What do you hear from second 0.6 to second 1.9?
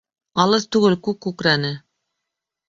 түгел күк күкрәне.